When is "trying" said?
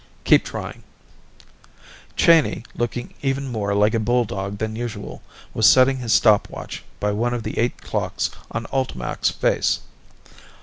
0.45-0.81